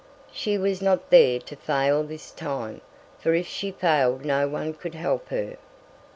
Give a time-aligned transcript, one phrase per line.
[0.31, 2.81] She was not there to fail this time,
[3.19, 5.57] for if she failed no one could help her.